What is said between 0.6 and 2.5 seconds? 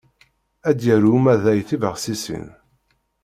Ad d-yarew umadaɣ tibexsisin.